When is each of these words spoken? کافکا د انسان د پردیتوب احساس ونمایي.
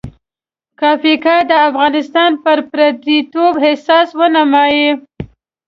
کافکا 0.79 1.37
د 1.49 1.51
انسان 1.85 2.31
د 2.45 2.45
پردیتوب 2.71 3.53
احساس 3.67 4.07
ونمایي. 4.19 4.89